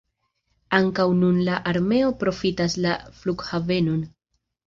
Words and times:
Ankaŭ 0.77 1.03
nun 1.17 1.35
la 1.49 1.59
armeo 1.73 2.09
profitas 2.23 2.77
la 2.87 2.95
flughavenon. 3.21 4.01